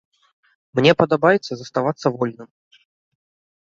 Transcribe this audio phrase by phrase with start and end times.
[0.79, 2.49] Мне падабаецца заставацца вольным.